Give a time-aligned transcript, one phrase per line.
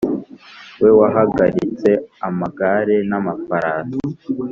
[0.81, 1.89] we wahagaritse
[2.27, 3.99] amagare n’amafarasi,